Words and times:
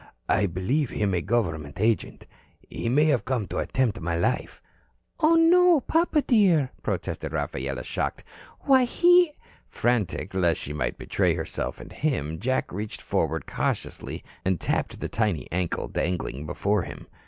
"I 0.27 0.47
believe 0.47 0.89
him 0.89 1.13
a 1.13 1.21
government 1.21 1.79
agent. 1.79 2.25
He 2.71 2.89
may 2.89 3.05
have 3.05 3.23
come 3.23 3.47
to 3.49 3.59
attempt 3.59 3.99
my 4.01 4.15
life." 4.17 4.59
"Oh, 5.19 5.35
no, 5.35 5.81
papa, 5.81 6.23
dear," 6.23 6.71
protested 6.81 7.31
Rafaela, 7.33 7.83
shocked. 7.83 8.23
"Why, 8.61 8.85
he" 8.85 9.33
Frantic 9.69 10.33
lest 10.33 10.59
she 10.61 10.73
might 10.73 10.97
betray 10.97 11.35
herself 11.35 11.79
and 11.79 11.91
him, 11.91 12.39
Jack 12.39 12.71
reached 12.71 13.03
forward 13.03 13.45
cautiously 13.45 14.23
and 14.43 14.59
tapped 14.59 14.99
the 14.99 15.07
tiny 15.07 15.47
ankle 15.51 15.87
dangling 15.87 16.47
before 16.47 16.81
him. 16.81 17.05